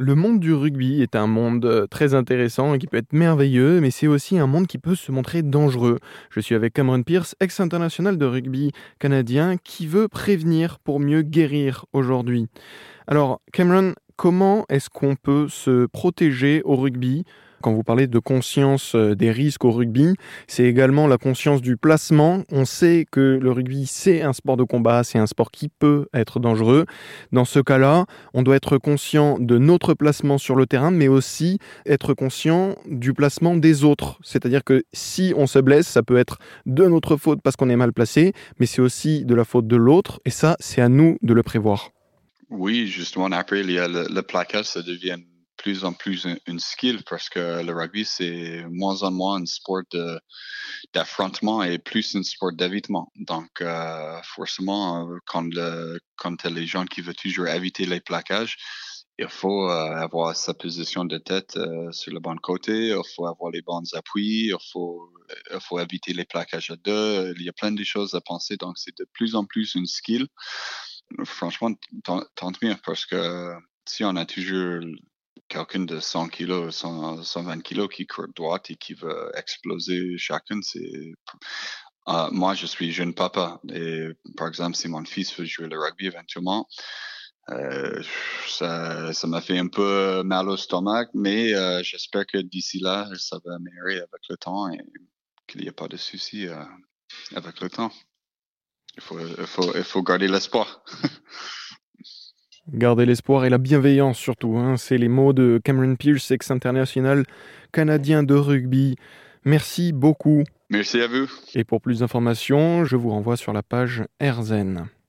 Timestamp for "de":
8.16-8.24, 18.06-18.18, 24.56-24.64, 29.38-29.58, 36.66-36.86, 39.24-39.34, 39.66-39.76, 41.22-41.34, 61.04-61.18, 67.72-67.84, 68.96-69.06, 75.80-76.00, 95.88-95.96, 105.32-105.60, 108.22-108.34